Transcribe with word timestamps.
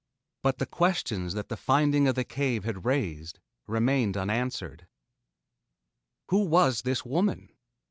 But 0.41 0.57
the 0.57 0.65
questions 0.65 1.35
that 1.35 1.49
the 1.49 1.55
finding 1.55 2.07
of 2.07 2.15
the 2.15 2.23
cave 2.23 2.63
had 2.63 2.85
raised 2.85 3.39
remained 3.67 4.17
unanswered. 4.17 4.87
Who 6.29 6.39
was 6.45 6.81
this 6.81 7.05
woman? 7.05 7.49